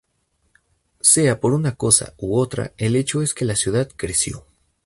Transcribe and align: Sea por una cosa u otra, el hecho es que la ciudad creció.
Sea 1.01 1.39
por 1.39 1.53
una 1.53 1.75
cosa 1.75 2.15
u 2.17 2.39
otra, 2.39 2.73
el 2.77 2.95
hecho 2.95 3.21
es 3.21 3.35
que 3.35 3.45
la 3.45 3.55
ciudad 3.55 3.87
creció. 3.95 4.47